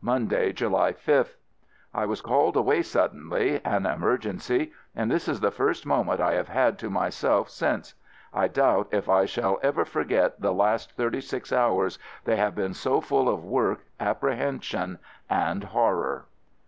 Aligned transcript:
Monday, 0.00 0.52
July 0.52 0.92
5th. 0.92 1.36
I 1.94 2.04
was 2.04 2.20
called 2.20 2.56
away 2.56 2.82
suddenly— 2.82 3.60
an 3.64 3.86
emer 3.86 4.18
gency— 4.18 4.72
and 4.96 5.08
this 5.08 5.28
is 5.28 5.38
the 5.38 5.52
first 5.52 5.86
moment 5.86 6.20
I 6.20 6.32
have 6.32 6.48
had 6.48 6.80
to 6.80 6.90
myself 6.90 7.48
since. 7.48 7.94
I 8.34 8.48
doubt 8.48 8.88
if 8.90 9.08
I 9.08 9.26
FIELD 9.26 9.30
SERVICE 9.30 9.34
43 9.36 9.42
shall 9.44 9.58
ever 9.62 9.84
forget 9.84 10.40
the 10.40 10.52
last 10.52 10.92
thirty 10.96 11.20
six 11.20 11.52
hours— 11.52 12.00
they 12.24 12.34
have 12.34 12.56
been 12.56 12.74
so 12.74 13.00
full 13.00 13.28
of 13.28 13.44
work, 13.44 13.84
appre 14.00 14.36
hension, 14.36 14.98
and 15.30 15.62
horror. 15.62 16.24